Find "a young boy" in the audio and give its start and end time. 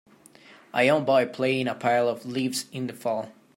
0.73-1.27